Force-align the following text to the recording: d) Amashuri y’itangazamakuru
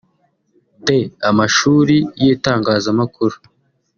d) 0.85 0.87
Amashuri 1.29 1.97
y’itangazamakuru 2.21 3.35